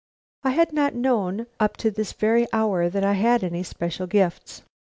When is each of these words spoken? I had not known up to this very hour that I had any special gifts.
I 0.41 0.49
had 0.49 0.73
not 0.73 0.95
known 0.95 1.45
up 1.59 1.77
to 1.77 1.91
this 1.91 2.11
very 2.11 2.47
hour 2.51 2.89
that 2.89 3.03
I 3.05 3.13
had 3.13 3.43
any 3.43 3.61
special 3.61 4.07
gifts. 4.07 4.63